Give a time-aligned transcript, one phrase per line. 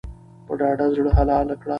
[0.45, 1.69] په ډاډه زړه حلال کړه.